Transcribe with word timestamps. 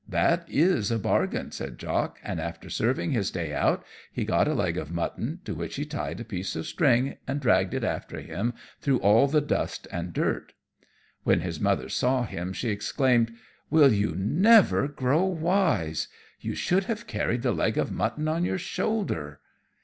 "That 0.09 0.45
is 0.49 0.89
a 0.89 0.97
bargain," 0.97 1.51
said 1.51 1.77
Jock. 1.77 2.17
And 2.23 2.41
after 2.41 2.71
serving 2.71 3.11
his 3.11 3.29
day 3.29 3.53
out 3.53 3.85
he 4.11 4.25
got 4.25 4.47
a 4.47 4.55
leg 4.55 4.75
of 4.75 4.91
mutton, 4.91 5.41
to 5.45 5.53
which 5.53 5.75
he 5.75 5.85
tied 5.85 6.19
a 6.19 6.23
piece 6.25 6.55
of 6.55 6.65
string 6.65 7.17
and 7.27 7.39
dragged 7.39 7.75
it 7.75 7.83
after 7.83 8.19
him 8.19 8.55
through 8.79 8.97
all 9.01 9.27
the 9.27 9.41
dust 9.41 9.87
and 9.91 10.11
dirt. 10.11 10.53
When 11.23 11.41
his 11.41 11.59
Mother 11.59 11.87
saw 11.87 12.23
him 12.25 12.51
she 12.51 12.69
exclaimed, 12.69 13.33
"Will 13.69 13.93
you 13.93 14.15
never 14.15 14.87
grow 14.87 15.23
wise? 15.23 16.07
You 16.39 16.55
should 16.55 16.85
have 16.85 17.05
carried 17.05 17.43
the 17.43 17.51
leg 17.53 17.77
of 17.77 17.91
mutton 17.91 18.27
on 18.27 18.43
your 18.43 18.57
shoulder." 18.57 19.39